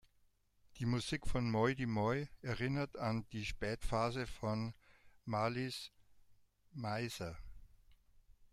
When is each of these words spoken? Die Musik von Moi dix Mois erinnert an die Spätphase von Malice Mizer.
Die 0.79 0.87
Musik 0.87 1.27
von 1.27 1.51
Moi 1.51 1.75
dix 1.75 1.87
Mois 1.87 2.25
erinnert 2.41 2.97
an 2.97 3.27
die 3.33 3.45
Spätphase 3.45 4.25
von 4.25 4.73
Malice 5.25 5.91
Mizer. 6.71 7.37